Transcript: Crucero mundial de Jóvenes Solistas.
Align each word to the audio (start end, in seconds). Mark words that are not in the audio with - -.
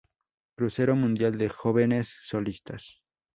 Crucero 0.55 0.95
mundial 0.95 1.37
de 1.37 1.47
Jóvenes 1.49 2.17
Solistas. 2.23 3.03